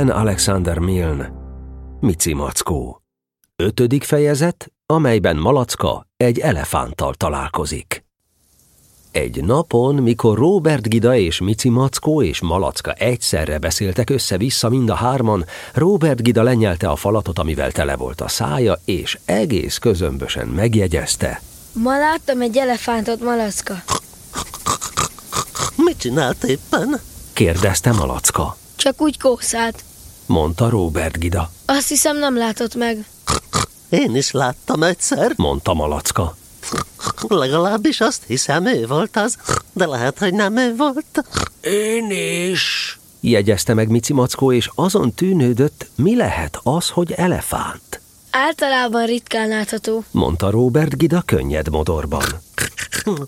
Ellen 0.00 0.12
Alexander 0.16 0.78
Milne, 0.78 1.32
Mici 2.00 2.32
Mackó. 2.32 3.02
Ötödik 3.56 4.04
fejezet, 4.04 4.72
amelyben 4.86 5.36
Malacka 5.36 6.06
egy 6.16 6.38
elefánttal 6.38 7.14
találkozik. 7.14 8.04
Egy 9.10 9.44
napon, 9.44 9.94
mikor 9.94 10.38
Robert 10.38 10.88
Gida 10.88 11.16
és 11.16 11.40
Mici 11.40 11.68
Mackó 11.68 12.22
és 12.22 12.40
Malacka 12.40 12.92
egyszerre 12.92 13.58
beszéltek 13.58 14.10
össze-vissza 14.10 14.68
mind 14.68 14.90
a 14.90 14.94
hárman, 14.94 15.44
Robert 15.74 16.22
Gida 16.22 16.42
lenyelte 16.42 16.88
a 16.88 16.96
falatot, 16.96 17.38
amivel 17.38 17.72
tele 17.72 17.96
volt 17.96 18.20
a 18.20 18.28
szája, 18.28 18.78
és 18.84 19.18
egész 19.24 19.78
közömbösen 19.78 20.48
megjegyezte. 20.48 21.40
Ma 21.72 21.98
láttam 21.98 22.40
egy 22.40 22.56
elefántot, 22.56 23.20
Malacka. 23.20 23.74
Mit 25.76 25.98
csinált 25.98 26.44
éppen? 26.44 27.00
kérdezte 27.32 27.92
Malacka. 27.92 28.56
Csak 28.76 29.00
úgy 29.00 29.18
kószált. 29.18 29.84
Mondta 30.30 30.68
Robert 30.68 31.18
Gida. 31.18 31.50
Azt 31.66 31.88
hiszem 31.88 32.18
nem 32.18 32.36
látott 32.36 32.74
meg. 32.74 33.04
Én 33.88 34.16
is 34.16 34.30
láttam 34.30 34.82
egyszer. 34.82 35.32
Mondta 35.36 35.74
Malacka. 35.74 36.36
Legalábbis 37.28 38.00
azt 38.00 38.22
hiszem, 38.26 38.66
ő 38.66 38.86
volt 38.86 39.16
az, 39.16 39.36
de 39.72 39.86
lehet, 39.86 40.18
hogy 40.18 40.34
nem 40.34 40.56
ő 40.56 40.76
volt. 40.76 41.24
Én 41.60 42.10
is. 42.50 42.98
Jegyezte 43.20 43.74
meg 43.74 43.88
Mici 43.88 44.12
Mackó, 44.12 44.52
és 44.52 44.70
azon 44.74 45.14
tűnődött, 45.14 45.86
mi 45.94 46.16
lehet 46.16 46.60
az, 46.62 46.88
hogy 46.88 47.12
elefánt. 47.12 48.00
Általában 48.30 49.06
ritkán 49.06 49.48
látható. 49.48 50.04
Mondta 50.10 50.50
Robert 50.50 50.96
Gida 50.96 51.22
könnyed 51.26 51.68
modorban. 51.68 52.24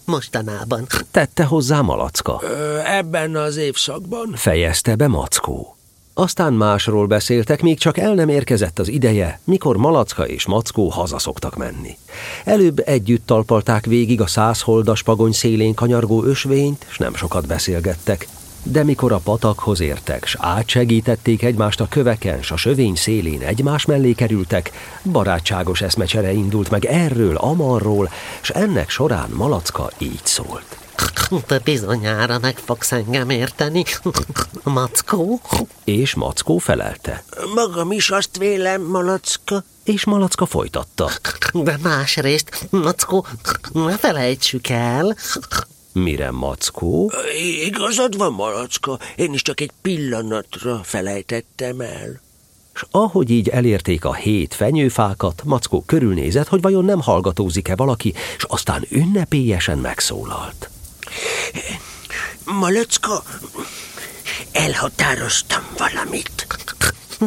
Mostanában. 0.04 0.86
Tette 1.10 1.44
hozzá 1.44 1.80
Malacka. 1.80 2.40
Ö, 2.42 2.78
ebben 2.84 3.36
az 3.36 3.56
évszakban. 3.56 4.32
Fejezte 4.36 4.94
be 4.96 5.08
Mackó. 5.08 5.76
Aztán 6.14 6.52
másról 6.52 7.06
beszéltek, 7.06 7.62
még 7.62 7.78
csak 7.78 7.98
el 7.98 8.14
nem 8.14 8.28
érkezett 8.28 8.78
az 8.78 8.88
ideje, 8.88 9.40
mikor 9.44 9.76
Malacka 9.76 10.26
és 10.26 10.46
Mackó 10.46 10.88
haza 10.88 11.18
szoktak 11.18 11.56
menni. 11.56 11.96
Előbb 12.44 12.82
együtt 12.84 13.26
talpalták 13.26 13.86
végig 13.86 14.20
a 14.20 14.26
százholdas 14.26 15.02
pagony 15.02 15.32
szélén 15.32 15.74
kanyargó 15.74 16.24
ösvényt, 16.24 16.86
s 16.88 16.98
nem 16.98 17.14
sokat 17.14 17.46
beszélgettek. 17.46 18.28
De 18.62 18.84
mikor 18.84 19.12
a 19.12 19.20
patakhoz 19.24 19.80
értek, 19.80 20.26
s 20.26 20.36
átsegítették 20.38 21.42
egymást 21.42 21.80
a 21.80 21.88
köveken, 21.88 22.42
s 22.42 22.50
a 22.50 22.56
sövény 22.56 22.94
szélén 22.94 23.40
egymás 23.40 23.84
mellé 23.84 24.12
kerültek, 24.12 24.70
barátságos 25.02 25.80
eszmecsere 25.80 26.32
indult 26.32 26.70
meg 26.70 26.84
erről, 26.84 27.36
amarról, 27.36 28.10
s 28.40 28.50
ennek 28.50 28.90
során 28.90 29.30
Malacka 29.34 29.90
így 29.98 30.20
szólt. 30.24 30.78
Te 31.40 31.58
bizonyára 31.58 32.38
meg 32.38 32.58
fogsz 32.58 32.92
engem 32.92 33.30
érteni, 33.30 33.84
Mackó. 34.62 35.40
És 35.84 36.14
Mackó 36.14 36.58
felelte. 36.58 37.24
Magam 37.54 37.92
is 37.92 38.10
azt 38.10 38.36
vélem, 38.36 38.82
Malacka. 38.82 39.64
És 39.84 40.04
Malacka 40.04 40.46
folytatta. 40.46 41.10
De 41.52 41.78
másrészt, 41.82 42.66
Mackó, 42.70 43.26
ne 43.72 43.96
felejtsük 43.96 44.68
el, 44.68 45.16
Mire 45.92 46.30
Mackó? 46.30 47.12
Igazad 47.64 48.16
van, 48.16 48.32
Malacka. 48.32 48.98
Én 49.16 49.32
is 49.32 49.42
csak 49.42 49.60
egy 49.60 49.70
pillanatra 49.82 50.80
felejtettem 50.82 51.80
el. 51.80 52.20
S 52.74 52.84
ahogy 52.90 53.30
így 53.30 53.48
elérték 53.48 54.04
a 54.04 54.14
hét 54.14 54.54
fenyőfákat, 54.54 55.42
Mackó 55.44 55.82
körülnézett, 55.86 56.48
hogy 56.48 56.60
vajon 56.60 56.84
nem 56.84 57.00
hallgatózik-e 57.00 57.76
valaki, 57.76 58.14
s 58.38 58.44
aztán 58.48 58.86
ünnepélyesen 58.90 59.78
megszólalt. 59.78 60.70
Malacka, 62.44 63.22
elhatároztam 64.52 65.62
valamit. 65.76 66.46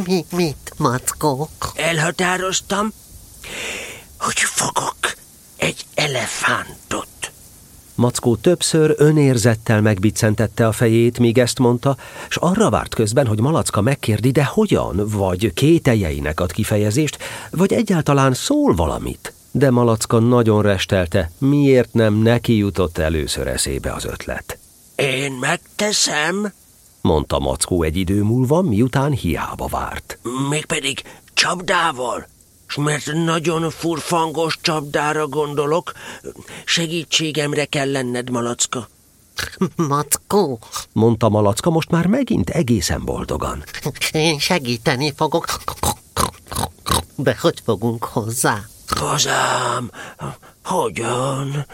mi, 0.05 0.25
mit, 0.31 0.73
Mackó? 0.77 1.49
Elhatároztam, 1.75 2.93
hogy 4.19 4.39
fogok 4.39 4.97
egy 5.57 5.85
elefántot. 5.95 7.07
Mackó 7.95 8.35
többször 8.35 8.95
önérzettel 8.97 9.81
megbiccentette 9.81 10.67
a 10.67 10.71
fejét, 10.71 11.19
míg 11.19 11.37
ezt 11.37 11.59
mondta, 11.59 11.97
s 12.29 12.35
arra 12.35 12.69
várt 12.69 12.95
közben, 12.95 13.27
hogy 13.27 13.39
Malacka 13.39 13.81
megkérdi, 13.81 14.31
de 14.31 14.43
hogyan, 14.45 15.03
vagy 15.07 15.53
kételjeinek 15.53 16.39
ad 16.39 16.51
kifejezést, 16.51 17.17
vagy 17.51 17.73
egyáltalán 17.73 18.33
szól 18.33 18.73
valamit. 18.75 19.34
De 19.57 19.71
Malacka 19.71 20.19
nagyon 20.19 20.61
restelte, 20.61 21.31
miért 21.37 21.93
nem 21.93 22.13
neki 22.13 22.55
jutott 22.57 22.97
először 22.97 23.47
eszébe 23.47 23.93
az 23.93 24.05
ötlet. 24.05 24.57
Én 24.95 25.31
megteszem, 25.31 26.53
Mondta 27.01 27.39
Mackó 27.39 27.83
egy 27.83 27.97
idő 27.97 28.21
múlva, 28.23 28.61
miután 28.61 29.11
hiába 29.11 29.67
várt. 29.67 30.17
mégpedig 30.49 31.01
csapdával. 31.33 32.27
S 32.67 32.75
mert 32.75 33.05
nagyon 33.25 33.69
furfangos 33.69 34.57
csapdára 34.61 35.27
gondolok, 35.27 35.91
segítségemre 36.65 37.65
kell 37.65 37.91
lenned, 37.91 38.29
Malacka. 38.29 38.89
Mackó, 39.89 40.59
Mondta 40.91 41.29
Malacka 41.29 41.69
most 41.69 41.89
már 41.89 42.05
megint 42.07 42.49
egészen 42.49 43.05
boldogan. 43.05 43.63
én 44.11 44.39
segíteni 44.39 45.13
fogok. 45.15 45.45
De 47.15 47.37
hogy 47.41 47.61
fogunk 47.65 48.03
hozzá? 48.03 48.63
Hazám, 48.95 49.91
hogyan? 50.63 51.65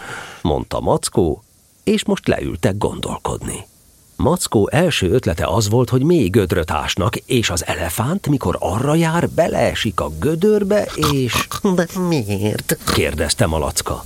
mondta 0.41 0.79
Mackó, 0.79 1.43
és 1.83 2.05
most 2.05 2.27
leültek 2.27 2.77
gondolkodni. 2.77 3.69
Mackó 4.15 4.69
első 4.71 5.11
ötlete 5.11 5.45
az 5.45 5.69
volt, 5.69 5.89
hogy 5.89 6.03
még 6.03 6.31
gödröt 6.31 6.71
ásnak, 6.71 7.15
és 7.15 7.49
az 7.49 7.65
elefánt, 7.65 8.27
mikor 8.27 8.57
arra 8.59 8.95
jár, 8.95 9.29
beleesik 9.29 9.99
a 9.99 10.09
gödörbe, 10.19 10.87
és... 11.11 11.47
De 11.75 11.87
miért? 12.09 12.77
kérdezte 12.93 13.45
Malacka. 13.45 14.05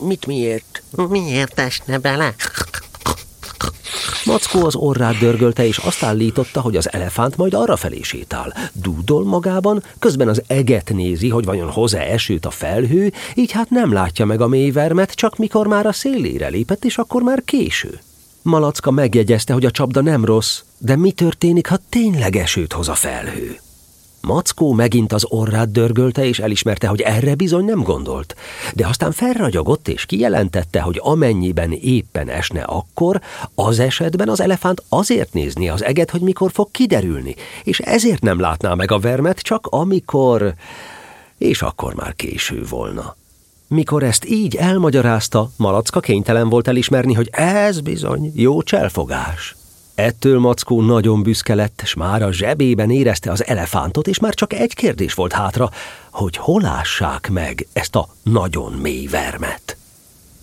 Mit 0.00 0.26
miért? 0.26 0.82
Miért 1.08 1.58
esne 1.58 1.98
bele? 1.98 2.34
Mackó 4.26 4.64
az 4.64 4.74
orrát 4.74 5.18
dörgölte, 5.18 5.66
és 5.66 5.78
azt 5.78 6.02
állította, 6.02 6.60
hogy 6.60 6.76
az 6.76 6.92
elefánt 6.92 7.36
majd 7.36 7.54
arra 7.54 7.76
felé 7.76 8.00
sétál. 8.02 8.54
Dúdol 8.72 9.24
magában, 9.24 9.82
közben 9.98 10.28
az 10.28 10.42
eget 10.46 10.92
nézi, 10.94 11.28
hogy 11.28 11.44
vajon 11.44 11.70
hoz-e 11.70 12.00
esőt 12.00 12.46
a 12.46 12.50
felhő, 12.50 13.12
így 13.34 13.52
hát 13.52 13.70
nem 13.70 13.92
látja 13.92 14.24
meg 14.24 14.40
a 14.40 14.46
mélyvermet, 14.46 15.12
csak 15.12 15.36
mikor 15.36 15.66
már 15.66 15.86
a 15.86 15.92
szélére 15.92 16.48
lépett, 16.48 16.84
és 16.84 16.98
akkor 16.98 17.22
már 17.22 17.42
késő. 17.44 18.00
Malacka 18.42 18.90
megjegyezte, 18.90 19.52
hogy 19.52 19.64
a 19.64 19.70
csapda 19.70 20.00
nem 20.00 20.24
rossz, 20.24 20.60
de 20.78 20.96
mi 20.96 21.12
történik, 21.12 21.66
ha 21.66 21.78
tényleg 21.88 22.36
esőt 22.36 22.72
hoz 22.72 22.88
a 22.88 22.94
felhő? 22.94 23.60
Mackó 24.26 24.72
megint 24.72 25.12
az 25.12 25.24
orrát 25.28 25.70
dörgölte, 25.70 26.24
és 26.24 26.38
elismerte, 26.38 26.86
hogy 26.86 27.00
erre 27.00 27.34
bizony 27.34 27.64
nem 27.64 27.82
gondolt. 27.82 28.36
De 28.74 28.86
aztán 28.86 29.12
felragyogott, 29.12 29.88
és 29.88 30.06
kijelentette, 30.06 30.80
hogy 30.80 31.00
amennyiben 31.02 31.72
éppen 31.72 32.28
esne 32.28 32.62
akkor, 32.62 33.20
az 33.54 33.78
esetben 33.78 34.28
az 34.28 34.40
elefánt 34.40 34.82
azért 34.88 35.32
nézni 35.32 35.68
az 35.68 35.84
eget, 35.84 36.10
hogy 36.10 36.20
mikor 36.20 36.50
fog 36.50 36.70
kiderülni, 36.70 37.34
és 37.64 37.78
ezért 37.78 38.22
nem 38.22 38.40
látná 38.40 38.74
meg 38.74 38.90
a 38.90 38.98
vermet, 38.98 39.38
csak 39.38 39.66
amikor... 39.70 40.54
És 41.38 41.62
akkor 41.62 41.94
már 41.94 42.14
késő 42.14 42.64
volna. 42.70 43.16
Mikor 43.68 44.02
ezt 44.02 44.24
így 44.28 44.56
elmagyarázta, 44.56 45.50
Malacka 45.56 46.00
kénytelen 46.00 46.48
volt 46.48 46.68
elismerni, 46.68 47.12
hogy 47.12 47.28
ez 47.32 47.80
bizony 47.80 48.32
jó 48.34 48.62
cselfogás. 48.62 49.56
Ettől 49.96 50.38
Mackó 50.38 50.82
nagyon 50.82 51.22
büszke 51.22 51.54
lett, 51.54 51.82
s 51.84 51.94
már 51.94 52.22
a 52.22 52.32
zsebében 52.32 52.90
érezte 52.90 53.30
az 53.30 53.46
elefántot, 53.46 54.06
és 54.08 54.18
már 54.18 54.34
csak 54.34 54.52
egy 54.52 54.74
kérdés 54.74 55.14
volt 55.14 55.32
hátra, 55.32 55.70
hogy 56.10 56.36
hol 56.36 56.64
ássák 56.64 57.30
meg 57.30 57.66
ezt 57.72 57.96
a 57.96 58.08
nagyon 58.22 58.72
mély 58.72 59.06
vermet. 59.06 59.76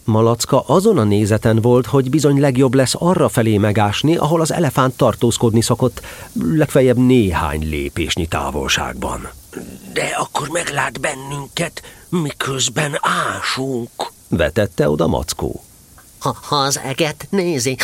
Malacka 0.03 0.63
azon 0.67 0.97
a 0.97 1.03
nézeten 1.03 1.61
volt, 1.61 1.85
hogy 1.85 2.09
bizony 2.09 2.39
legjobb 2.39 2.73
lesz 2.73 2.95
arra 2.97 3.29
felé 3.29 3.57
megásni, 3.57 4.15
ahol 4.15 4.41
az 4.41 4.53
elefánt 4.53 4.97
tartózkodni 4.97 5.61
szokott, 5.61 6.01
legfeljebb 6.33 6.97
néhány 6.97 7.69
lépésnyi 7.69 8.25
távolságban. 8.25 9.29
De 9.93 10.15
akkor 10.19 10.47
meglát 10.47 10.99
bennünket, 10.99 11.81
miközben 12.09 12.97
ásunk. 13.01 13.89
Vetette 14.27 14.89
oda 14.89 15.07
Mackó. 15.07 15.63
Ha, 16.17 16.37
ha 16.41 16.55
az 16.55 16.79
eget 16.79 17.27
nézi, 17.29 17.77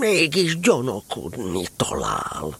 Mégis 0.00 0.60
gyanakodni 0.60 1.64
talál. 1.76 2.58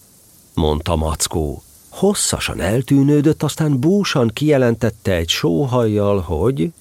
mondta 0.55 0.97
Mackó. 0.97 1.63
Hosszasan 1.89 2.61
eltűnődött, 2.61 3.43
aztán 3.43 3.81
búsan 3.81 4.29
kijelentette 4.29 5.13
egy 5.13 5.29
sóhajjal, 5.29 6.21
hogy 6.21 6.73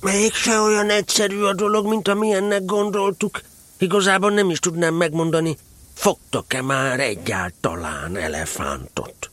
Mégse 0.00 0.60
olyan 0.60 0.90
egyszerű 0.90 1.42
a 1.42 1.54
dolog, 1.54 1.86
mint 1.86 2.08
amilyennek 2.08 2.64
gondoltuk. 2.64 3.40
Igazából 3.78 4.30
nem 4.30 4.50
is 4.50 4.58
tudnám 4.58 4.94
megmondani, 4.94 5.58
fogtok-e 5.94 6.62
már 6.62 7.00
egyáltalán 7.00 8.16
elefántot? 8.16 9.30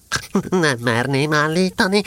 nem 0.50 0.78
merném 0.78 1.32
állítani. 1.32 2.02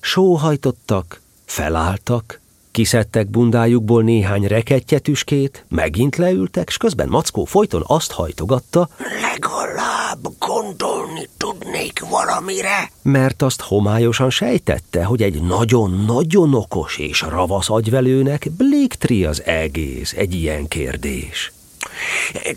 sóhajtottak, 0.00 1.20
felálltak, 1.44 2.40
Kiszedtek 2.74 3.28
bundájukból 3.30 4.02
néhány 4.02 4.46
rekettjetüskét, 4.46 5.64
megint 5.68 6.16
leültek, 6.16 6.70
s 6.70 6.76
közben 6.76 7.08
Mackó 7.08 7.44
folyton 7.44 7.82
azt 7.86 8.12
hajtogatta, 8.12 8.88
Legalább 9.20 10.26
gondolni 10.38 11.28
tudnék 11.36 12.00
valamire. 12.10 12.90
mert 13.02 13.42
azt 13.42 13.60
homályosan 13.60 14.30
sejtette, 14.30 15.04
hogy 15.04 15.22
egy 15.22 15.42
nagyon-nagyon 15.42 16.54
okos 16.54 16.98
és 16.98 17.20
ravasz 17.20 17.70
agyvelőnek 17.70 18.50
bléktri 18.56 19.24
az 19.24 19.42
egész 19.44 20.12
egy 20.12 20.34
ilyen 20.34 20.68
kérdés. 20.68 21.52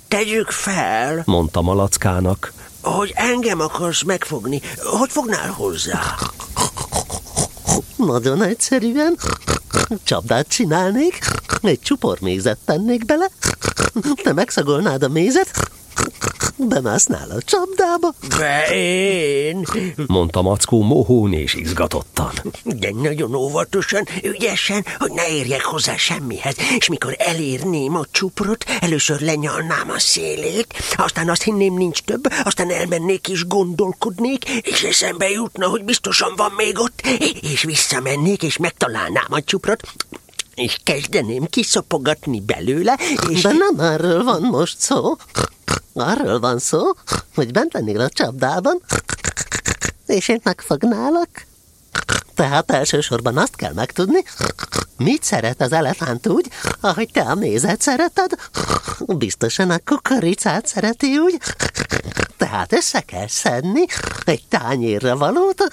Tegyük 0.07 0.49
fel, 0.49 1.21
Mondta 1.25 1.61
Malackának. 1.61 2.53
hogy 2.81 3.11
engem 3.15 3.59
akarsz 3.59 4.03
megfogni. 4.03 4.61
Hogy 4.77 5.09
fognál 5.11 5.51
hozzá? 5.51 6.15
Nagyon 7.95 8.43
egyszerűen. 8.43 9.17
Csapdát 10.03 10.47
csinálnék, 10.47 11.19
egy 11.61 11.79
csupor 11.79 12.17
mézet 12.21 12.57
tennék 12.65 13.05
bele, 13.05 13.29
te 14.23 14.33
megszagolnád 14.33 15.03
a 15.03 15.07
mézet, 15.07 15.69
bemásznál 16.57 17.29
a 17.29 17.41
csapdába, 17.41 18.13
Be 18.37 18.67
én? 18.73 19.65
Mondta 20.07 20.41
Mackó 20.41 20.81
mohón 20.81 21.33
és 21.33 21.53
izgatottan. 21.53 22.31
De 22.63 22.91
nagyon 23.01 23.35
óvatosan, 23.35 24.03
ügyesen, 24.23 24.85
hogy 24.97 25.11
ne 25.11 25.27
érjek 25.29 25.63
hozzá 25.63 25.95
semmihez, 25.95 26.55
és 26.77 26.87
mikor 26.87 27.15
elérném 27.17 27.95
a 27.95 28.05
csuprot, 28.11 28.63
először 28.79 29.21
lenyalnám 29.21 29.89
a 29.89 29.99
szélét, 29.99 30.73
aztán 30.95 31.29
azt 31.29 31.43
hinném 31.43 31.73
nincs 31.73 31.99
több, 32.01 32.23
aztán 32.43 32.71
elmennék 32.71 33.27
és 33.27 33.47
gondolkodnék, 33.47 34.49
és 34.49 34.83
eszembe 34.83 35.29
jutna, 35.29 35.67
hogy 35.67 35.83
biztosan 35.83 36.33
van 36.35 36.51
még 36.57 36.79
ott, 36.79 37.01
és 37.41 37.63
visszamennék, 37.63 38.43
és 38.43 38.57
megtalálnám 38.57 39.27
a 39.29 39.43
csuprot, 39.43 39.81
és 40.55 40.77
kezdeném 40.83 41.45
kiszopogatni 41.45 42.41
belőle, 42.41 42.99
és... 43.29 43.41
de 43.41 43.51
nem 43.51 43.91
erről 43.91 44.23
van 44.23 44.41
most 44.41 44.79
szó. 44.79 45.15
Arról 45.97 46.39
van 46.39 46.59
szó, 46.59 46.81
hogy 47.35 47.51
bent 47.51 47.73
lennél 47.73 47.99
a 47.99 48.09
csapdában, 48.09 48.81
és 50.05 50.27
én 50.27 50.41
megfognálak. 50.43 51.45
Tehát 52.35 52.71
elsősorban 52.71 53.37
azt 53.37 53.55
kell 53.55 53.73
megtudni, 53.73 54.23
mit 54.97 55.23
szeret 55.23 55.61
az 55.61 55.71
elefánt 55.71 56.27
úgy, 56.27 56.49
ahogy 56.79 57.09
te 57.11 57.21
a 57.21 57.35
mézet 57.35 57.81
szereted. 57.81 58.31
Biztosan 59.05 59.69
a 59.69 59.79
kukoricát 59.85 60.67
szereti 60.67 61.17
úgy. 61.17 61.39
Tehát 62.37 62.73
össze 62.73 63.01
kell 63.01 63.27
szedni 63.27 63.85
egy 64.25 64.43
tányérra 64.49 65.17
valót. 65.17 65.63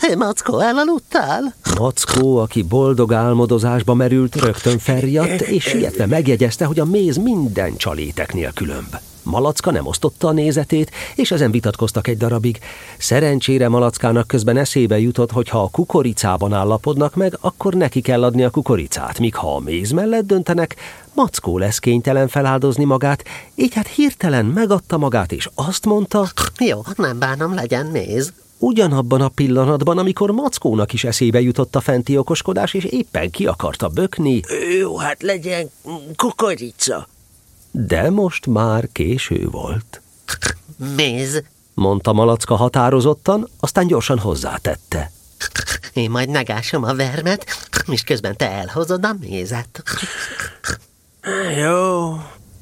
Hé, 0.00 0.14
Mackó, 0.14 0.58
elaludtál? 0.58 1.54
Mackó, 1.78 2.36
aki 2.36 2.62
boldog 2.62 3.12
álmodozásba 3.12 3.94
merült, 3.94 4.34
rögtön 4.34 4.78
felriadt, 4.78 5.40
és 5.40 5.64
sietve 5.64 6.06
megjegyezte, 6.06 6.64
hogy 6.64 6.78
a 6.78 6.84
méz 6.84 7.16
minden 7.16 7.76
csaléteknél 7.76 8.52
különb. 8.52 8.96
Malacka 9.22 9.70
nem 9.70 9.86
osztotta 9.86 10.28
a 10.28 10.32
nézetét, 10.32 10.90
és 11.14 11.30
ezen 11.30 11.50
vitatkoztak 11.50 12.06
egy 12.06 12.16
darabig. 12.16 12.58
Szerencsére 12.98 13.68
Malackának 13.68 14.26
közben 14.26 14.56
eszébe 14.56 14.98
jutott, 14.98 15.30
hogy 15.30 15.48
ha 15.48 15.62
a 15.62 15.68
kukoricában 15.68 16.52
állapodnak 16.52 17.14
meg, 17.14 17.36
akkor 17.40 17.74
neki 17.74 18.00
kell 18.00 18.24
adni 18.24 18.44
a 18.44 18.50
kukoricát, 18.50 19.18
míg 19.18 19.34
ha 19.34 19.54
a 19.54 19.60
méz 19.60 19.90
mellett 19.90 20.26
döntenek, 20.26 20.76
Mackó 21.14 21.58
lesz 21.58 21.78
kénytelen 21.78 22.28
feláldozni 22.28 22.84
magát, 22.84 23.24
így 23.54 23.74
hát 23.74 23.88
hirtelen 23.88 24.46
megadta 24.46 24.98
magát, 24.98 25.32
és 25.32 25.48
azt 25.54 25.86
mondta, 25.86 26.28
Jó, 26.58 26.80
nem 26.96 27.18
bánom, 27.18 27.54
legyen 27.54 27.86
méz. 27.86 28.32
Ugyanabban 28.62 29.20
a 29.20 29.28
pillanatban, 29.28 29.98
amikor 29.98 30.30
Mackónak 30.30 30.92
is 30.92 31.04
eszébe 31.04 31.40
jutott 31.40 31.76
a 31.76 31.80
fenti 31.80 32.16
okoskodás, 32.16 32.74
és 32.74 32.84
éppen 32.84 33.30
ki 33.30 33.46
akarta 33.46 33.88
bökni, 33.88 34.40
Jó, 34.78 34.96
hát 34.98 35.22
legyen 35.22 35.70
kukorica. 36.16 37.08
de 37.70 38.10
most 38.10 38.46
már 38.46 38.88
késő 38.92 39.48
volt. 39.50 40.02
Méz. 40.96 41.42
Mondta 41.74 42.12
Malacka 42.12 42.54
határozottan, 42.54 43.48
aztán 43.60 43.86
gyorsan 43.86 44.18
hozzátette. 44.18 45.10
Én 45.92 46.10
majd 46.10 46.28
megásom 46.28 46.84
a 46.84 46.94
vermet, 46.94 47.46
és 47.86 48.02
közben 48.02 48.36
te 48.36 48.50
elhozod 48.50 49.04
a 49.04 49.16
mézet. 49.20 49.82
Jó, 51.62 52.16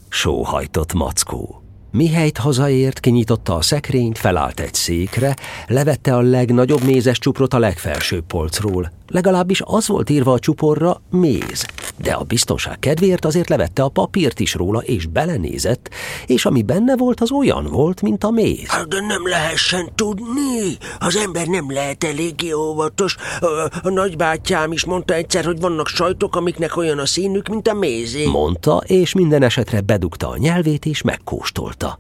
Sóhajtott 0.09 0.93
Mackó. 0.93 1.63
Mihelyt 1.99 2.39
hazaért, 2.39 3.01
kinyitotta 3.01 3.55
a 3.55 3.63
szekrényt, 3.63 4.19
felállt 4.19 4.61
egy 4.61 4.75
székre, 4.75 5.37
levette 5.67 6.17
a 6.17 6.21
legnagyobb 6.21 6.85
mézes 6.85 7.19
csuprot 7.19 7.55
a 7.55 7.59
legfelsőbb 7.59 8.25
polcról. 8.25 8.93
Legalábbis 9.09 9.63
az 9.65 9.89
volt 9.89 10.11
írva 10.11 10.33
a 10.33 10.39
csuporra 10.39 11.01
méz, 11.11 11.67
de 11.99 12.13
a 12.13 12.23
biztonság 12.23 12.79
kedvéért 12.79 13.25
azért 13.25 13.49
levette 13.49 13.83
a 13.83 13.89
papírt 13.89 14.41
is 14.41 14.55
róla, 14.55 14.81
és 14.81 15.07
belenézett, 15.07 15.91
és 16.27 16.45
ami 16.45 16.63
benne 16.63 16.97
volt, 16.97 17.21
az 17.21 17.31
olyan 17.31 17.65
volt, 17.65 18.03
mint 18.03 18.25
a 18.25 18.31
méz. 18.31 18.67
Hát 18.67 18.89
de 18.89 19.01
nem 19.01 19.29
lehessen 19.29 19.91
tudni. 19.95 20.77
Az 20.99 21.17
ember 21.17 21.47
nem 21.47 21.73
lehet 21.73 22.05
eléggé 22.05 22.53
óvatos. 22.53 23.17
A, 23.41 23.47
a 23.83 23.91
nagybátyám 23.91 24.73
is 24.73 24.85
mondta 24.85 25.15
egyszer, 25.15 25.45
hogy 25.45 25.61
vannak 25.61 25.87
sajtok, 25.87 26.37
amiknek 26.37 26.77
olyan 26.77 26.99
a 26.99 27.07
színük, 27.07 27.49
mint 27.49 27.69
a 27.69 27.75
mézé. 27.75 28.27
Mondta, 28.27 28.83
és 28.87 29.15
minden 29.15 29.43
esetre 29.43 29.81
bedugta 29.81 30.29
a 30.29 30.37
nyelvét, 30.37 30.87
és 30.87 31.03
megkóstolta. 31.03 31.97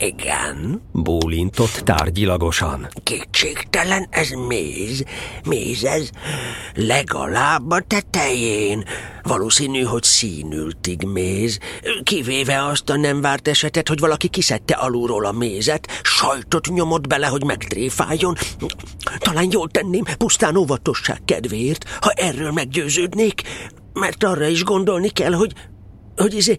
Igen, 0.00 0.82
Bólintott 0.92 1.70
tárgyilagosan. 1.70 2.88
kétségtelen 3.02 4.06
ez 4.10 4.30
méz. 4.30 5.04
Méz 5.44 5.84
ez 5.84 6.10
legalább 6.74 7.70
a 7.70 7.80
tetején. 7.80 8.84
Valószínű, 9.22 9.82
hogy 9.82 10.02
színültig 10.02 11.02
méz. 11.02 11.58
Kivéve 12.02 12.64
azt 12.64 12.90
a 12.90 12.96
nem 12.96 13.20
várt 13.20 13.48
esetet, 13.48 13.88
hogy 13.88 13.98
valaki 13.98 14.28
kiszedte 14.28 14.74
alulról 14.74 15.24
a 15.24 15.32
mézet, 15.32 16.00
sajtot 16.02 16.68
nyomott 16.68 17.06
bele, 17.06 17.26
hogy 17.26 17.44
megtréfáljon. 17.44 18.36
Talán 19.18 19.48
jól 19.50 19.68
tenném, 19.68 20.04
pusztán 20.18 20.56
óvatosság 20.56 21.20
kedvéért, 21.24 21.84
ha 22.00 22.10
erről 22.10 22.50
meggyőződnék, 22.50 23.42
mert 23.92 24.24
arra 24.24 24.46
is 24.46 24.64
gondolni 24.64 25.08
kell, 25.08 25.32
hogy, 25.32 25.52
hogy 26.16 26.34
izé, 26.34 26.58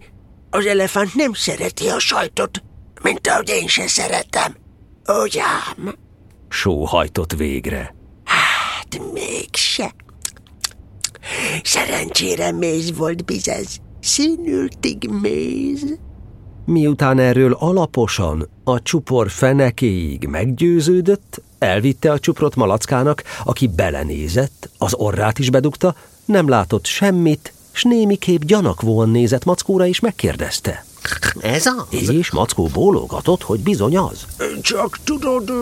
az 0.50 0.66
elefánt 0.66 1.14
nem 1.14 1.32
szereti 1.32 1.88
a 1.88 1.98
sajtot, 1.98 2.62
mint 3.02 3.28
ahogy 3.28 3.48
én 3.48 3.66
se 3.66 3.86
szeretem. 3.86 4.56
Ugyan? 5.06 5.98
Sóhajtott 6.48 7.32
végre. 7.32 7.94
Hát 8.24 9.00
mégse. 9.12 9.94
Szerencsére 11.62 12.52
méz 12.52 12.96
volt 12.96 13.24
bizez. 13.24 13.76
Színültig 14.00 15.10
méz. 15.20 15.98
Miután 16.64 17.18
erről 17.18 17.52
alaposan, 17.52 18.48
a 18.64 18.82
csupor 18.82 19.30
fenekéig 19.30 20.26
meggyőződött, 20.26 21.42
elvitte 21.58 22.12
a 22.12 22.18
csuprot 22.18 22.56
Malackának, 22.56 23.22
aki 23.44 23.68
belenézett, 23.68 24.70
az 24.78 24.94
orrát 24.94 25.38
is 25.38 25.50
bedugta, 25.50 25.94
nem 26.24 26.48
látott 26.48 26.84
semmit, 26.84 27.52
s 27.72 27.82
némiképp 27.82 28.42
gyanakvóan 28.42 29.08
nézett 29.08 29.44
Mackóra 29.44 29.86
és 29.86 30.00
megkérdezte. 30.00 30.84
Ez 31.40 31.66
az? 31.66 32.10
És 32.10 32.30
Mackó 32.30 32.66
bólogatott, 32.72 33.42
hogy 33.42 33.60
bizony 33.60 33.96
az. 33.96 34.26
Csak 34.62 34.98
tudod, 35.04 35.52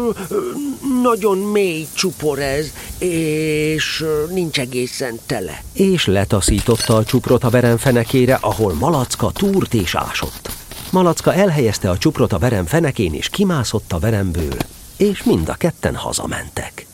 nagyon 1.02 1.38
mély 1.38 1.86
csupor 1.94 2.38
ez, 2.38 2.66
és 2.98 4.04
nincs 4.30 4.58
egészen 4.58 5.18
tele. 5.26 5.64
És 5.72 6.06
letaszította 6.06 6.96
a 6.96 7.04
csuprot 7.04 7.44
a 7.44 7.50
verem 7.50 7.76
fenekére, 7.76 8.38
ahol 8.40 8.74
Malacka 8.74 9.30
túrt 9.30 9.74
és 9.74 9.94
ásott. 9.94 10.50
Malacka 10.90 11.34
elhelyezte 11.34 11.90
a 11.90 11.98
csuprot 11.98 12.32
a 12.32 12.38
verem 12.38 12.66
fenekén, 12.66 13.14
és 13.14 13.28
kimászott 13.28 13.92
a 13.92 13.98
veremből, 13.98 14.56
és 14.96 15.22
mind 15.22 15.48
a 15.48 15.54
ketten 15.54 15.94
hazamentek. 15.94 16.86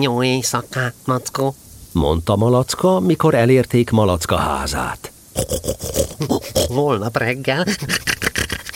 Jó 0.00 0.22
éjszakát, 0.22 0.94
Mackó. 1.04 1.54
Mondta 1.92 2.36
Malacka, 2.36 3.00
mikor 3.00 3.34
elérték 3.34 3.90
Malacka 3.90 4.36
házát. 4.36 5.12
Holnap 6.68 7.16
reggel 7.16 7.64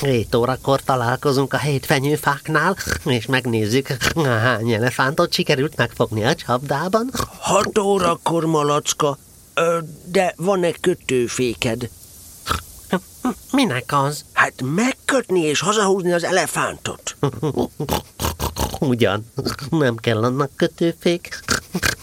Hét 0.00 0.34
órakor 0.34 0.80
találkozunk 0.82 1.52
a 1.52 1.58
hétfenyőfáknál, 1.58 2.76
és 3.04 3.26
megnézzük, 3.26 3.96
hány 4.24 4.72
elefántot 4.72 5.32
sikerült 5.32 5.76
megfogni 5.76 6.24
a 6.24 6.34
csapdában. 6.34 7.10
Hat 7.38 7.78
órakor, 7.78 8.44
malacka, 8.44 9.18
de 10.04 10.34
van-e 10.36 10.72
kötőféked? 10.80 11.90
Minek 13.52 13.92
az? 13.92 14.24
Hát 14.32 14.52
megkötni 14.62 15.40
és 15.40 15.60
hazahúzni 15.60 16.12
az 16.12 16.24
elefántot. 16.24 17.16
Ugyan, 18.80 19.32
nem 19.70 19.96
kell 19.96 20.24
annak 20.24 20.50
kötőfék, 20.56 21.40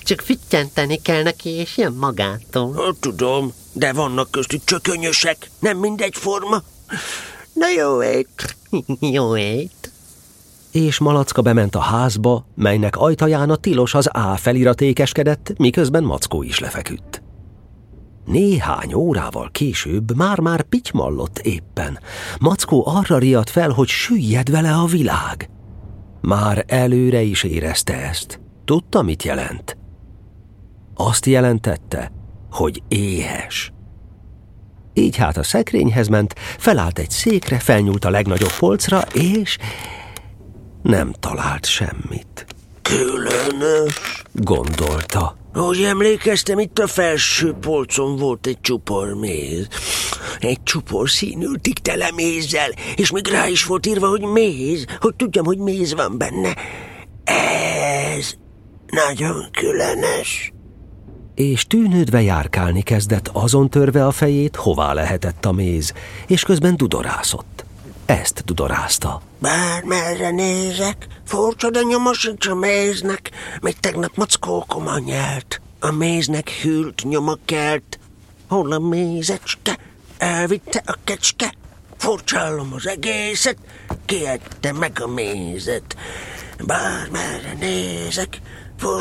csak 0.03 0.21
füttyenteni 0.21 1.01
kell 1.01 1.23
neki, 1.23 1.49
és 1.49 1.77
jön 1.77 1.93
magától. 1.93 2.95
Tudom, 2.99 3.53
de 3.73 3.93
vannak 3.93 4.31
köztük 4.31 4.63
csökönyösek, 4.63 5.49
nem 5.59 5.77
mindegy 5.77 6.15
forma. 6.15 6.61
Na 7.53 7.69
jó 7.77 8.03
ét. 8.03 8.55
Jó 9.17 9.37
ét! 9.37 9.91
És 10.71 10.99
Malacka 10.99 11.41
bement 11.41 11.75
a 11.75 11.79
házba, 11.79 12.45
melynek 12.55 12.97
ajtaján 12.97 13.49
a 13.49 13.55
tilos 13.55 13.93
az 13.93 14.07
A 14.11 14.35
felirat 14.37 14.81
ékeskedett, 14.81 15.53
miközben 15.57 16.03
Mackó 16.03 16.43
is 16.43 16.59
lefeküdt. 16.59 17.21
Néhány 18.25 18.93
órával 18.93 19.49
később 19.51 20.15
már-már 20.15 20.61
pitymallott 20.61 21.39
éppen. 21.39 21.99
Mackó 22.39 22.87
arra 22.87 23.17
riadt 23.17 23.49
fel, 23.49 23.69
hogy 23.69 23.87
süllyed 23.87 24.49
vele 24.49 24.73
a 24.73 24.85
világ. 24.85 25.49
Már 26.21 26.65
előre 26.67 27.21
is 27.21 27.43
érezte 27.43 27.93
ezt. 27.93 28.39
Tudta, 28.65 29.01
mit 29.01 29.23
jelent. 29.23 29.77
Azt 30.95 31.25
jelentette, 31.25 32.11
hogy 32.51 32.81
éhes. 32.87 33.71
Így 34.93 35.15
hát 35.15 35.37
a 35.37 35.43
szekrényhez 35.43 36.07
ment, 36.07 36.33
felállt 36.57 36.99
egy 36.99 37.09
székre, 37.09 37.59
felnyúlt 37.59 38.05
a 38.05 38.09
legnagyobb 38.09 38.53
polcra, 38.57 39.01
és 39.13 39.57
nem 40.81 41.13
talált 41.19 41.65
semmit. 41.65 42.45
Különös, 42.81 44.23
gondolta. 44.33 45.37
Ahogy 45.53 45.83
emlékeztem, 45.83 46.59
itt 46.59 46.79
a 46.79 46.87
felső 46.87 47.53
polcon 47.53 48.15
volt 48.15 48.47
egy 48.47 48.61
csupor 48.61 49.13
méz. 49.13 49.67
Egy 50.39 50.63
csupor 50.63 51.09
színültig 51.09 51.79
tele 51.79 52.11
mézzel, 52.15 52.69
és 52.95 53.11
még 53.11 53.27
rá 53.27 53.47
is 53.47 53.65
volt 53.65 53.85
írva, 53.85 54.07
hogy 54.07 54.21
méz, 54.21 54.85
hogy 54.99 55.15
tudjam, 55.15 55.45
hogy 55.45 55.57
méz 55.57 55.93
van 55.93 56.17
benne. 56.17 56.55
Ez 57.23 58.33
nagyon 58.91 59.45
különös. 59.51 60.51
És 61.35 61.67
tűnődve 61.67 62.21
járkálni 62.21 62.81
kezdett, 62.81 63.27
azon 63.33 63.69
törve 63.69 64.05
a 64.05 64.11
fejét, 64.11 64.55
hová 64.55 64.93
lehetett 64.93 65.45
a 65.45 65.51
méz, 65.51 65.93
és 66.27 66.43
közben 66.43 66.77
dudorászott. 66.77 67.65
Ezt 68.05 68.43
dudorázta. 68.45 69.21
Bár 69.39 69.83
merre 69.83 70.29
nézek, 70.29 71.07
furcsa, 71.25 71.69
de 71.69 71.81
nyoma 71.81 72.13
sincs 72.13 72.47
a 72.47 72.55
méznek, 72.55 73.31
még 73.61 73.79
tegnap 73.79 74.15
mackókoma 74.15 74.97
nyelt. 74.99 75.61
A 75.79 75.91
méznek 75.91 76.49
hűlt 76.49 77.03
nyoma 77.03 77.37
kelt. 77.45 77.99
Hol 78.47 78.71
a 78.71 78.79
mézecske? 78.79 79.77
Elvitte 80.17 80.81
a 80.85 80.97
kecske? 81.03 81.53
Furcsálom 81.97 82.73
az 82.73 82.87
egészet, 82.87 83.57
kiette 84.05 84.71
meg 84.71 84.99
a 85.01 85.07
mézet. 85.07 85.95
Bár 86.65 87.09
merre 87.11 87.53
nézek, 87.59 88.41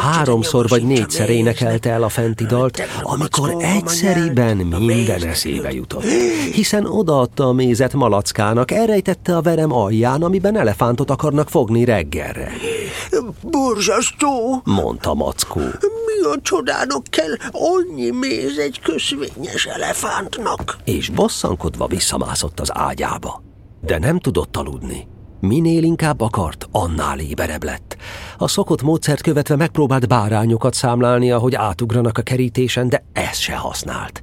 Háromszor 0.00 0.68
vagy 0.68 0.82
négyszer 0.82 1.30
énekelte 1.30 1.90
el 1.90 2.02
a 2.02 2.08
fenti 2.08 2.46
dalt, 2.46 2.82
amikor 3.02 3.56
egyszeriben 3.58 4.56
minden 4.56 5.22
eszébe 5.22 5.72
jutott. 5.72 6.04
Hiszen 6.52 6.86
odaadta 6.86 7.48
a 7.48 7.52
mézet 7.52 7.92
malackának, 7.92 8.70
elrejtette 8.70 9.36
a 9.36 9.40
verem 9.40 9.72
alján, 9.72 10.22
amiben 10.22 10.56
elefántot 10.56 11.10
akarnak 11.10 11.48
fogni 11.48 11.84
reggelre. 11.84 12.52
Borzasztó, 13.42 14.62
mondta 14.64 15.14
Mackó. 15.14 15.60
Mi 15.80 16.26
a 16.32 16.40
csodának 16.42 17.02
kell 17.10 17.36
annyi 17.50 18.10
méz 18.10 18.58
egy 18.58 18.80
köszvényes 18.82 19.66
elefántnak? 19.66 20.76
És 20.84 21.08
bosszankodva 21.08 21.86
visszamászott 21.86 22.60
az 22.60 22.70
ágyába. 22.72 23.42
De 23.80 23.98
nem 23.98 24.18
tudott 24.18 24.56
aludni. 24.56 25.06
Minél 25.40 25.82
inkább 25.82 26.20
akart, 26.20 26.68
annál 26.70 27.18
éberebb 27.18 27.64
lett. 27.64 27.96
A 28.38 28.48
szokott 28.48 28.82
módszert 28.82 29.22
követve 29.22 29.56
megpróbált 29.56 30.08
bárányokat 30.08 30.74
számlálni, 30.74 31.30
ahogy 31.30 31.54
átugranak 31.54 32.18
a 32.18 32.22
kerítésen, 32.22 32.88
de 32.88 33.04
ez 33.12 33.36
se 33.36 33.56
használt. 33.56 34.20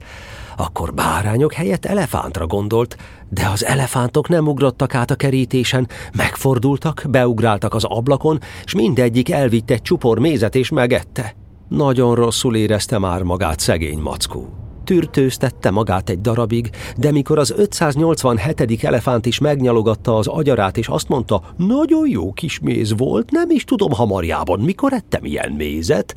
Akkor 0.58 0.94
bárányok 0.94 1.54
helyett 1.54 1.86
elefántra 1.86 2.48
gondolt, 2.48 2.98
de 3.30 3.48
az 3.48 3.66
elefántok 3.66 4.30
nem 4.30 4.48
ugrottak 4.48 4.96
át 4.96 5.12
a 5.12 5.16
kerítésen, 5.16 5.88
megfordultak, 6.16 7.04
beugráltak 7.10 7.74
az 7.74 7.84
ablakon, 7.84 8.40
és 8.64 8.74
mindegyik 8.74 9.32
elvitte 9.32 9.74
egy 9.74 9.82
csupor 9.82 10.20
mézet 10.20 10.56
és 10.56 10.70
megette. 10.70 11.36
Nagyon 11.68 12.16
rosszul 12.16 12.56
érezte 12.56 12.98
már 12.98 13.22
magát 13.22 13.60
szegény 13.60 14.00
mackó 14.00 14.67
tűrtőztette 14.88 15.72
magát 15.72 16.10
egy 16.10 16.22
darabig, 16.22 16.70
de 16.98 17.12
mikor 17.12 17.40
az 17.40 17.54
587. 17.58 18.84
elefánt 18.84 19.26
is 19.26 19.40
megnyalogatta 19.40 20.18
az 20.18 20.28
agyarát, 20.28 20.78
és 20.78 20.88
azt 20.88 21.08
mondta, 21.08 21.42
nagyon 21.58 22.10
jó 22.10 22.34
kis 22.34 22.60
méz 22.60 22.98
volt, 22.98 23.32
nem 23.32 23.50
is 23.50 23.64
tudom 23.64 23.92
hamarjában, 23.92 24.60
mikor 24.60 24.94
ettem 24.94 25.26
ilyen 25.26 25.52
mézet, 25.52 26.16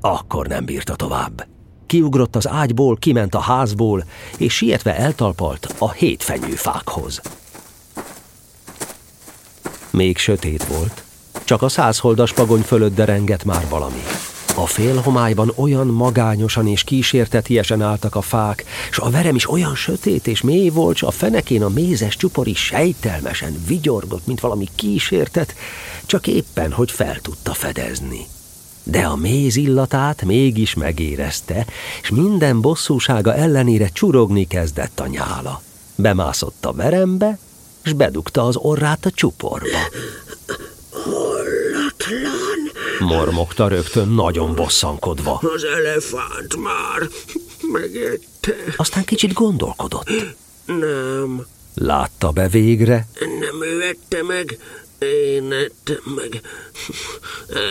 akkor 0.00 0.46
nem 0.46 0.64
bírta 0.64 0.96
tovább. 0.96 1.46
Kiugrott 1.86 2.36
az 2.36 2.48
ágyból, 2.48 2.96
kiment 2.96 3.34
a 3.34 3.40
házból, 3.40 4.04
és 4.38 4.54
sietve 4.54 4.96
eltalpalt 4.96 5.74
a 5.78 5.90
hétfenyőfákhoz. 5.90 7.20
Még 9.90 10.16
sötét 10.16 10.64
volt, 10.64 11.04
csak 11.44 11.62
a 11.62 11.68
százholdas 11.68 12.32
pagony 12.32 12.62
fölött 12.62 12.94
derengett 12.94 13.44
már 13.44 13.66
valami. 13.68 14.02
A 14.56 14.66
félhomályban 14.66 15.52
olyan 15.56 15.86
magányosan 15.86 16.66
és 16.68 16.84
kísértetiesen 16.84 17.82
álltak 17.82 18.14
a 18.14 18.20
fák, 18.20 18.64
s 18.90 18.98
a 18.98 19.10
verem 19.10 19.34
is 19.34 19.50
olyan 19.50 19.74
sötét 19.74 20.26
és 20.26 20.40
mély 20.42 20.68
volt, 20.68 20.96
s 20.96 21.02
a 21.02 21.10
fenekén 21.10 21.62
a 21.62 21.68
mézes 21.68 22.16
csupor 22.16 22.46
is 22.46 22.64
sejtelmesen 22.64 23.64
vigyorgott, 23.66 24.26
mint 24.26 24.40
valami 24.40 24.68
kísértet, 24.74 25.54
csak 26.06 26.26
éppen, 26.26 26.72
hogy 26.72 26.90
fel 26.90 27.20
tudta 27.20 27.54
fedezni. 27.54 28.26
De 28.82 29.00
a 29.00 29.16
méz 29.16 29.56
illatát 29.56 30.24
mégis 30.24 30.74
megérezte, 30.74 31.66
és 32.02 32.10
minden 32.10 32.60
bosszúsága 32.60 33.34
ellenére 33.34 33.88
csurogni 33.88 34.46
kezdett 34.46 35.00
a 35.00 35.06
nyála. 35.06 35.62
Bemászott 35.94 36.64
a 36.64 36.72
verembe, 36.72 37.38
és 37.84 37.92
bedugta 37.92 38.46
az 38.46 38.56
orrát 38.56 39.06
a 39.06 39.10
csuporba. 39.10 39.78
Hallatlan! 40.90 42.73
Mormogta 43.04 43.68
rögtön 43.68 44.08
nagyon 44.08 44.54
bosszankodva. 44.54 45.40
Az 45.54 45.64
elefánt 45.64 46.56
már 46.56 47.08
megette. 47.72 48.74
Aztán 48.76 49.04
kicsit 49.04 49.32
gondolkodott. 49.32 50.08
Nem. 50.64 51.46
Látta 51.74 52.30
be 52.30 52.48
végre? 52.48 53.08
Nem 53.20 53.62
ő 53.62 53.82
ette 53.82 54.22
meg, 54.22 54.58
én 54.98 55.52
ettem 55.52 56.14
meg. 56.16 56.40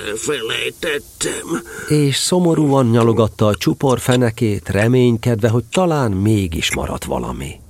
Elfelejtettem. 0.07 1.63
És 1.87 2.15
szomorúan 2.15 2.89
nyalogatta 2.89 3.47
a 3.47 3.55
csupor 3.55 3.99
fenekét, 3.99 4.69
reménykedve, 4.69 5.49
hogy 5.49 5.63
talán 5.63 6.11
mégis 6.11 6.75
maradt 6.75 7.03
valami. 7.03 7.61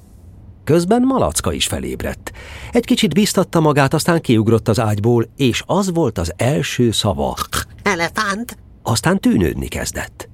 Közben 0.64 1.02
Malacka 1.02 1.54
is 1.54 1.68
felébredt. 1.68 2.32
Egy 2.72 2.86
kicsit 2.86 3.14
biztatta 3.14 3.60
magát, 3.60 3.94
aztán 3.94 4.22
kiugrott 4.22 4.68
az 4.68 4.80
ágyból, 4.80 5.30
és 5.36 5.64
az 5.66 5.94
volt 5.94 6.18
az 6.18 6.34
első 6.36 6.92
szava. 6.92 7.36
Elefánt? 7.84 8.58
Aztán 8.84 9.20
tűnődni 9.20 9.68
kezdett. 9.68 10.30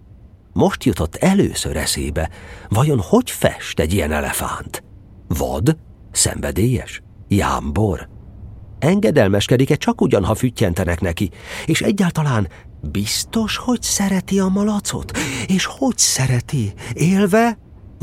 Most 0.54 0.84
jutott 0.84 1.16
először 1.16 1.78
eszébe, 1.78 2.30
vajon 2.70 3.00
hogy 3.00 3.32
fest 3.32 3.80
egy 3.80 3.94
ilyen 3.94 4.12
elefánt? 4.12 4.84
Vad? 5.28 5.78
Szenvedélyes? 6.12 7.02
Jámbor? 7.28 8.10
Engedelmeskedik-e 8.80 9.76
csak 9.76 10.02
ugyan, 10.02 10.26
ha 10.26 10.36
füttyentenek 10.36 11.02
neki? 11.02 11.30
És 11.66 11.82
egyáltalán 11.82 12.48
biztos, 12.82 13.58
hogy 13.58 13.82
szereti 13.82 14.40
a 14.40 14.48
malacot? 14.48 15.18
És 15.48 15.66
hogy 15.66 15.98
szereti? 15.98 16.74
Élve 16.94 17.58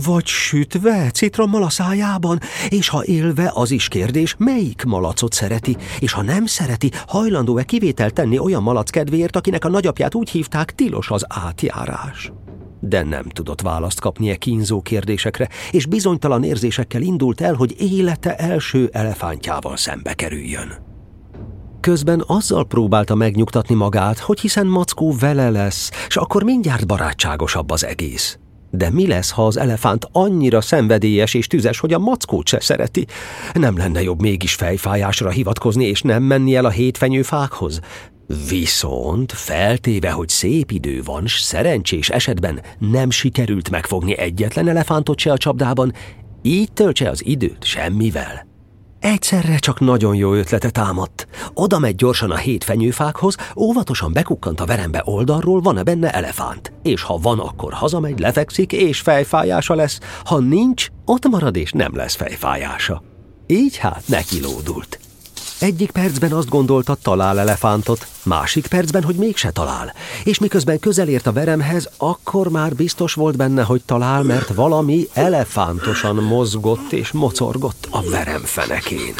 vagy 0.04 0.26
sütve, 0.26 1.10
citrommal 1.10 1.62
a 1.62 1.70
szájában, 1.70 2.40
és 2.68 2.88
ha 2.88 3.04
élve, 3.04 3.50
az 3.54 3.70
is 3.70 3.88
kérdés, 3.88 4.34
melyik 4.38 4.84
malacot 4.84 5.32
szereti, 5.32 5.76
és 5.98 6.12
ha 6.12 6.22
nem 6.22 6.46
szereti, 6.46 6.90
hajlandó-e 7.06 7.62
kivételt 7.62 8.14
tenni 8.14 8.38
olyan 8.38 8.62
malac 8.62 8.90
kedvéért, 8.90 9.36
akinek 9.36 9.64
a 9.64 9.68
nagyapját 9.68 10.14
úgy 10.14 10.30
hívták, 10.30 10.74
tilos 10.74 11.10
az 11.10 11.24
átjárás. 11.28 12.32
De 12.80 13.02
nem 13.02 13.28
tudott 13.28 13.60
választ 13.60 14.00
kapni 14.00 14.30
e 14.30 14.36
kínzó 14.36 14.82
kérdésekre, 14.82 15.48
és 15.70 15.86
bizonytalan 15.86 16.44
érzésekkel 16.44 17.02
indult 17.02 17.40
el, 17.40 17.54
hogy 17.54 17.74
élete 17.78 18.36
első 18.36 18.88
elefántjával 18.92 19.76
szembe 19.76 20.14
kerüljön. 20.14 20.84
Közben 21.80 22.24
azzal 22.26 22.66
próbálta 22.66 23.14
megnyugtatni 23.14 23.74
magát, 23.74 24.18
hogy 24.18 24.40
hiszen 24.40 24.66
Mackó 24.66 25.14
vele 25.20 25.50
lesz, 25.50 25.90
és 26.08 26.16
akkor 26.16 26.42
mindjárt 26.42 26.86
barátságosabb 26.86 27.70
az 27.70 27.84
egész. 27.84 28.38
De 28.70 28.90
mi 28.90 29.06
lesz, 29.06 29.30
ha 29.30 29.46
az 29.46 29.56
elefánt 29.56 30.08
annyira 30.12 30.60
szenvedélyes 30.60 31.34
és 31.34 31.46
tüzes, 31.46 31.78
hogy 31.78 31.92
a 31.92 31.98
mackót 31.98 32.48
se 32.48 32.60
szereti? 32.60 33.06
Nem 33.54 33.76
lenne 33.76 34.02
jobb 34.02 34.20
mégis 34.20 34.54
fejfájásra 34.54 35.30
hivatkozni, 35.30 35.84
és 35.84 36.02
nem 36.02 36.22
menni 36.22 36.54
el 36.54 36.64
a 36.64 36.70
hétfenyőfákhoz? 36.70 37.80
Viszont 38.48 39.32
feltéve, 39.32 40.10
hogy 40.10 40.28
szép 40.28 40.70
idő 40.70 41.02
van, 41.04 41.26
s 41.26 41.40
szerencsés 41.40 42.08
esetben 42.08 42.60
nem 42.78 43.10
sikerült 43.10 43.70
megfogni 43.70 44.18
egyetlen 44.18 44.68
elefántot 44.68 45.18
se 45.18 45.32
a 45.32 45.36
csapdában, 45.36 45.92
így 46.42 46.72
töltse 46.72 47.10
az 47.10 47.26
időt 47.26 47.64
semmivel. 47.64 48.45
Egyszerre 49.06 49.58
csak 49.58 49.80
nagyon 49.80 50.14
jó 50.14 50.34
ötlete 50.34 50.70
támadt. 50.70 51.26
Oda 51.54 51.78
megy 51.78 51.94
gyorsan 51.94 52.30
a 52.30 52.36
hét 52.36 52.64
fenyőfákhoz, 52.64 53.36
óvatosan 53.56 54.12
bekukkant 54.12 54.60
a 54.60 54.66
verembe 54.66 55.02
oldalról, 55.04 55.60
van-e 55.60 55.82
benne 55.82 56.12
elefánt. 56.12 56.72
És 56.82 57.02
ha 57.02 57.16
van, 57.16 57.38
akkor 57.38 57.72
hazamegy, 57.72 58.18
lefekszik, 58.18 58.72
és 58.72 59.00
fejfájása 59.00 59.74
lesz. 59.74 59.98
Ha 60.24 60.38
nincs, 60.38 60.88
ott 61.04 61.28
marad, 61.28 61.56
és 61.56 61.72
nem 61.72 61.96
lesz 61.96 62.14
fejfájása. 62.14 63.02
Így 63.46 63.76
hát 63.76 64.02
neki 64.06 64.40
lódult. 64.40 65.05
Egyik 65.58 65.90
percben 65.90 66.32
azt 66.32 66.48
gondolta, 66.48 66.96
talál 67.02 67.38
elefántot, 67.38 68.06
másik 68.22 68.66
percben, 68.66 69.02
hogy 69.02 69.14
mégse 69.14 69.50
talál. 69.50 69.92
És 70.24 70.38
miközben 70.38 70.78
közel 70.78 71.08
ért 71.08 71.26
a 71.26 71.32
veremhez, 71.32 71.88
akkor 71.96 72.48
már 72.48 72.74
biztos 72.74 73.14
volt 73.14 73.36
benne, 73.36 73.62
hogy 73.62 73.82
talál, 73.84 74.22
mert 74.22 74.54
valami 74.54 75.08
elefántosan 75.12 76.16
mozgott 76.16 76.92
és 76.92 77.12
mocorgott 77.12 77.88
a 77.90 78.02
verem 78.10 78.42
fenekén. 78.44 79.14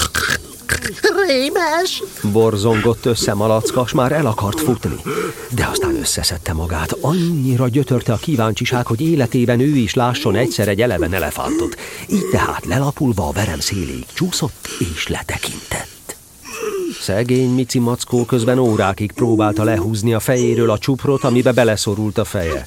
Rémes! 1.26 2.02
Borzongott 2.32 3.06
össze 3.06 3.34
malackas, 3.34 3.92
már 3.92 4.12
el 4.12 4.26
akart 4.26 4.60
futni. 4.60 5.00
De 5.50 5.66
aztán 5.66 5.96
összeszedte 5.96 6.52
magát. 6.52 6.92
Annyira 7.00 7.68
gyötörte 7.68 8.12
a 8.12 8.16
kíváncsiság, 8.16 8.86
hogy 8.86 9.00
életében 9.00 9.60
ő 9.60 9.76
is 9.76 9.94
lásson 9.94 10.36
egyszer 10.36 10.68
egy 10.68 10.80
eleven 10.82 11.12
elefántot. 11.12 11.76
Így 12.08 12.28
tehát 12.30 12.64
lelapulva 12.64 13.28
a 13.28 13.32
verem 13.32 13.60
széléig 13.60 14.06
csúszott 14.14 14.68
és 14.94 15.08
letekintett. 15.08 15.95
Szegény 17.00 17.50
Mici 17.50 17.78
Mackó 17.78 18.24
közben 18.24 18.58
órákig 18.58 19.12
próbálta 19.12 19.64
lehúzni 19.64 20.14
a 20.14 20.20
fejéről 20.20 20.70
a 20.70 20.78
csuprot, 20.78 21.24
amibe 21.24 21.52
beleszorult 21.52 22.18
a 22.18 22.24
feje. 22.24 22.66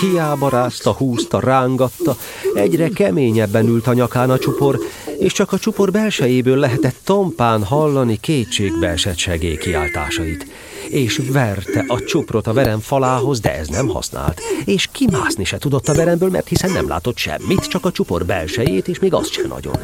Hiába 0.00 0.48
rázta, 0.48 0.92
húzta, 0.92 1.40
rángatta, 1.40 2.16
egyre 2.54 2.88
keményebben 2.88 3.66
ült 3.66 3.86
a 3.86 3.92
nyakán 3.92 4.30
a 4.30 4.38
csupor, 4.38 4.78
és 5.18 5.32
csak 5.32 5.52
a 5.52 5.58
csupor 5.58 5.90
belsejéből 5.90 6.56
lehetett 6.56 6.96
tompán 7.04 7.64
hallani 7.64 8.16
kétségbeesett 8.20 9.16
segélykiáltásait. 9.16 10.46
És 10.88 11.20
verte 11.30 11.84
a 11.88 12.04
csuprot 12.04 12.46
a 12.46 12.52
verem 12.52 12.80
falához, 12.80 13.40
de 13.40 13.58
ez 13.58 13.68
nem 13.68 13.88
használt. 13.88 14.40
És 14.64 14.88
kimászni 14.92 15.44
se 15.44 15.58
tudott 15.58 15.88
a 15.88 15.94
veremből, 15.94 16.30
mert 16.30 16.48
hiszen 16.48 16.70
nem 16.70 16.88
látott 16.88 17.16
semmit, 17.16 17.68
csak 17.68 17.84
a 17.84 17.92
csupor 17.92 18.24
belsejét, 18.24 18.88
és 18.88 18.98
még 18.98 19.14
azt 19.14 19.32
sem 19.32 19.46
nagyon. 19.48 19.76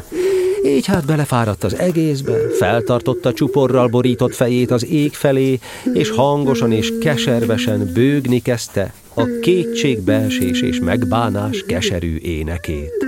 Így 0.65 0.85
hát 0.85 1.05
belefáradt 1.05 1.63
az 1.63 1.75
egészbe, 1.77 2.33
feltartotta 2.57 3.33
csuporral 3.33 3.87
borított 3.87 4.35
fejét 4.35 4.71
az 4.71 4.85
ég 4.85 5.13
felé, 5.13 5.59
és 5.93 6.09
hangosan 6.09 6.71
és 6.71 6.93
keservesen 6.99 7.91
bőgni 7.93 8.41
kezdte 8.41 8.93
a 9.13 9.23
kétségbeesés 9.41 10.61
és 10.61 10.79
megbánás 10.79 11.63
keserű 11.67 12.17
énekét. 12.17 13.05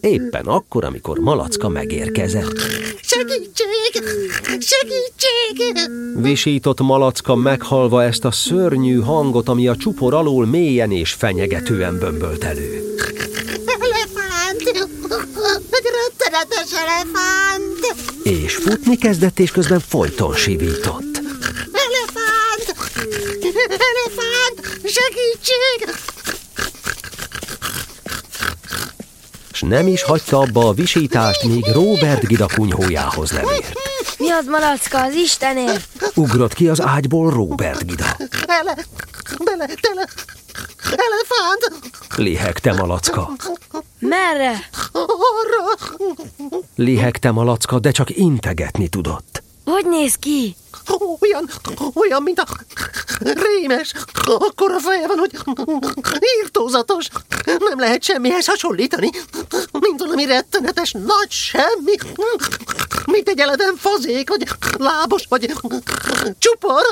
Éppen 0.00 0.44
akkor, 0.46 0.84
amikor 0.84 1.18
Malacka 1.18 1.68
megérkezett. 1.68 2.58
Segítség! 3.00 4.02
Segítség! 4.44 5.90
Visított 6.22 6.80
Malacka 6.80 7.34
meghalva 7.34 8.02
ezt 8.02 8.24
a 8.24 8.30
szörnyű 8.30 9.00
hangot, 9.00 9.48
ami 9.48 9.68
a 9.68 9.76
csupor 9.76 10.14
alól 10.14 10.46
mélyen 10.46 10.90
és 10.90 11.12
fenyegetően 11.12 11.98
bömbölt 11.98 12.44
elő. 12.44 12.94
Rettenetes 16.38 16.72
elefánt! 16.72 17.94
És 18.22 18.54
futni 18.54 18.96
kezdett, 18.96 19.38
és 19.38 19.50
közben 19.50 19.80
folyton 19.80 20.34
sivított. 20.34 21.20
Elefánt! 21.72 22.74
Elefánt! 23.68 24.80
Segítség! 24.84 25.94
S 29.52 29.60
nem 29.60 29.86
is 29.86 30.02
hagyta 30.02 30.38
abba 30.38 30.68
a 30.68 30.72
visítást, 30.72 31.42
míg 31.42 31.64
Robert 31.72 32.26
Gida 32.26 32.46
kunyhójához 32.54 33.30
nem 33.30 33.44
ért. 33.44 33.72
Mi 34.18 34.30
az, 34.30 34.46
Malacka, 34.46 35.02
az 35.02 35.14
Istenért? 35.14 36.12
Ugrott 36.14 36.54
ki 36.54 36.68
az 36.68 36.80
ágyból 36.80 37.30
Robert 37.30 37.86
Gida. 37.86 38.16
Ele... 38.46 38.76
Bele... 39.44 39.66
Tele... 39.80 40.08
Elefánt! 40.84 41.85
Lihegte 42.16 42.72
Malacka. 42.72 43.30
Merre? 43.98 44.68
Arra! 44.92 45.94
Lihegte 46.74 47.30
Malacka, 47.30 47.78
de 47.78 47.90
csak 47.90 48.16
integetni 48.16 48.88
tudott. 48.88 49.42
Hogy 49.64 49.86
néz 49.86 50.14
ki? 50.14 50.56
Olyan, 51.20 51.50
olyan, 51.94 52.22
mint 52.22 52.38
a 52.38 52.46
rémes. 53.18 53.92
Akkor 54.24 54.70
a 54.70 54.78
feje 54.78 55.06
van, 55.06 55.18
hogy 55.18 55.30
írtózatos. 56.42 57.08
Nem 57.44 57.78
lehet 57.78 58.02
semmihez 58.02 58.46
hasonlítani. 58.46 59.10
Mint 59.72 59.98
valami 59.98 60.24
rettenetes 60.24 60.92
nagy 60.92 61.30
semmi. 61.30 61.94
Mint 63.06 63.28
egy 63.28 63.38
eleden 63.38 63.74
fazék, 63.76 64.28
vagy 64.28 64.48
lábos, 64.78 65.26
vagy 65.28 65.52
csupor. 66.38 66.82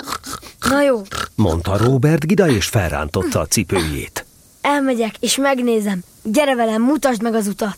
Na 0.68 0.82
jó, 0.82 1.02
Mondta 1.34 1.76
Robert 1.76 2.26
Gida, 2.26 2.48
és 2.48 2.66
felrántotta 2.66 3.40
a 3.40 3.46
cipőjét. 3.46 4.23
Elmegyek 4.64 5.14
és 5.20 5.36
megnézem. 5.36 6.02
Gyere 6.22 6.54
velem, 6.54 6.82
mutasd 6.82 7.22
meg 7.22 7.34
az 7.34 7.46
utat. 7.46 7.76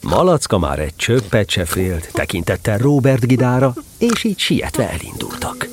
Malacka 0.00 0.58
már 0.58 0.78
egy 0.78 0.96
csöppet 0.96 1.50
se 1.50 1.64
félt, 1.64 2.08
tekintettel 2.12 2.78
Robert 2.78 3.26
Gidára, 3.26 3.74
és 3.98 4.24
így 4.24 4.38
sietve 4.38 4.90
elindultak. 4.90 5.68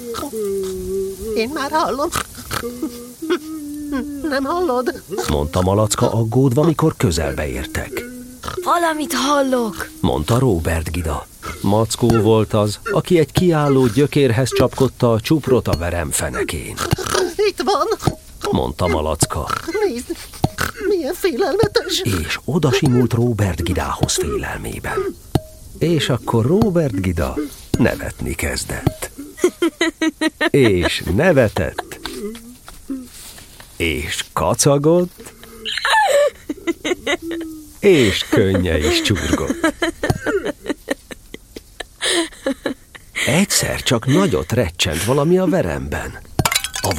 Én 1.36 1.50
már 1.54 1.72
hallom. 1.72 2.10
Nem 4.30 4.44
hallod? 4.44 5.02
Mondta 5.30 5.62
Malacka 5.62 6.12
aggódva, 6.12 6.64
mikor 6.64 6.94
közelbe 6.98 7.48
értek. 7.48 8.04
Valamit 8.64 9.14
hallok. 9.14 9.90
Mondta 10.00 10.40
Robert 10.40 10.92
Gida. 10.92 11.28
Mackó 11.62 12.08
volt 12.08 12.54
az, 12.54 12.80
aki 12.92 13.20
egy 13.20 13.32
kiálló 13.32 13.88
gyökérhez 13.88 14.50
csapkodta 14.54 15.12
a 15.12 15.20
csuprot 15.20 15.68
a 15.68 15.78
verem 15.78 16.12
fenekén. 16.12 16.76
Itt 17.36 17.62
van. 17.64 18.18
Mondta 18.52 18.88
Malacka, 18.88 19.48
Nézd, 19.86 20.16
milyen 20.88 21.14
félelmetes. 21.14 22.02
és 22.26 22.40
odasimult 22.46 23.14
Robert 23.14 23.64
Gidához 23.64 24.14
félelmében. 24.14 24.98
És 25.80 26.10
akkor 26.10 26.46
Robert 26.46 27.02
Gida 27.02 27.36
nevetni 27.78 28.34
kezdett. 28.36 29.10
És 30.50 31.04
nevetett. 31.16 32.00
És 33.78 34.26
kacagott. 34.34 35.34
És 37.80 38.26
könnye 38.30 38.78
is 38.78 39.02
csurgott. 39.02 39.74
Egyszer 43.28 43.82
csak 43.84 44.06
nagyot 44.06 44.52
recsent 44.52 45.04
valami 45.04 45.38
a 45.38 45.46
veremben. 45.46 46.20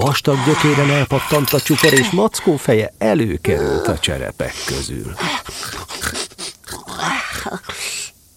Vastag 0.01 0.37
gyökéren 0.47 0.91
elpattant 0.91 1.51
a 1.51 1.61
csupor, 1.61 1.93
és 1.93 2.11
Mackó 2.11 2.57
feje 2.57 2.93
előkerült 2.99 3.89
a 3.89 3.99
cserepek 3.99 4.53
közül. 4.67 5.13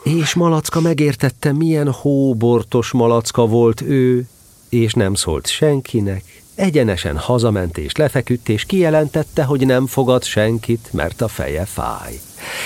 És 0.03 0.33
Malacka 0.33 0.81
megértette, 0.81 1.53
milyen 1.53 1.91
hóbortos 1.91 2.91
malacka 2.91 3.45
volt 3.45 3.81
ő, 3.81 4.27
és 4.69 4.93
nem 4.93 5.13
szólt 5.13 5.47
senkinek. 5.47 6.23
Egyenesen 6.55 7.17
hazament 7.17 7.77
és 7.77 7.95
lefeküdt, 7.95 8.49
és 8.49 8.65
kijelentette, 8.65 9.43
hogy 9.43 9.65
nem 9.65 9.87
fogad 9.87 10.23
senkit, 10.23 10.89
mert 10.91 11.21
a 11.21 11.27
feje 11.27 11.65
fáj. 11.65 12.19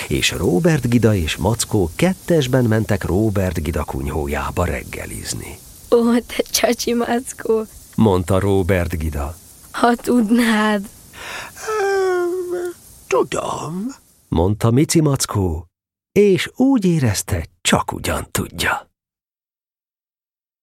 És 0.08 0.30
Robert 0.30 0.88
Gida 0.88 1.14
és 1.14 1.36
Mackó 1.36 1.90
kettesben 1.96 2.64
mentek 2.64 3.04
Robert 3.04 3.62
Gida 3.62 3.84
kunyhójába 3.84 4.64
reggelizni. 4.64 5.58
Ó, 5.90 6.12
te 6.12 6.42
csacsi 6.50 6.94
mackó, 6.94 7.66
Mondta 7.98 8.38
Robert 8.38 8.98
Gida. 8.98 9.34
ha 9.70 9.94
tudnád. 9.94 10.88
Tudom. 13.06 13.86
Mondta 14.28 14.70
Mici 14.70 15.00
Mackó, 15.00 15.66
és 16.12 16.50
úgy 16.56 16.84
érezte, 16.84 17.46
csak 17.60 17.92
ugyan 17.92 18.28
tudja. 18.30 18.87